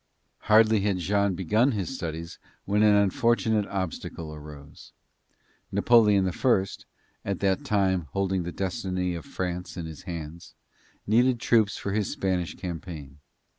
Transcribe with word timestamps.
Hardly 0.49 0.79
had 0.79 0.97
Jean 0.97 1.35
begun 1.35 1.73
his 1.73 1.93
studies 1.95 2.39
when 2.65 2.81
an 2.81 2.95
unfortunate 2.95 3.67
obstacle 3.67 4.33
arose. 4.33 4.93
Napoleon 5.71 6.27
I, 6.27 6.65
at 7.23 7.39
that 7.41 7.63
time 7.63 8.07
holding 8.11 8.41
the 8.41 8.51
destiny 8.51 9.13
of 9.13 9.25
France 9.25 9.77
in 9.77 9.85
his 9.85 10.01
hands, 10.09 10.55
needed 11.05 11.39
troops 11.39 11.77
for 11.77 11.91
his 11.91 12.09
Spanish 12.09 12.55
campaign. 12.55 13.19